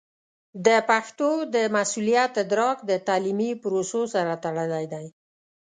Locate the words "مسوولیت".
1.75-2.31